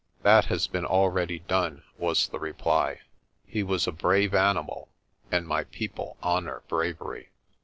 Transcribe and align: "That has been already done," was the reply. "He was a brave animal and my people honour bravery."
"That 0.23 0.45
has 0.45 0.65
been 0.65 0.83
already 0.83 1.37
done," 1.41 1.83
was 1.95 2.27
the 2.29 2.39
reply. 2.39 3.01
"He 3.45 3.61
was 3.61 3.85
a 3.85 3.91
brave 3.91 4.33
animal 4.33 4.89
and 5.31 5.47
my 5.47 5.65
people 5.65 6.17
honour 6.23 6.63
bravery." 6.67 7.29